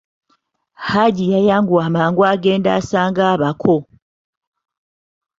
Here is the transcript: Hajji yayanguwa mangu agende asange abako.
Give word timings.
Hajji 0.73 1.31
yayanguwa 1.33 1.85
mangu 1.93 2.21
agende 2.33 2.69
asange 2.79 3.21
abako. 3.33 3.75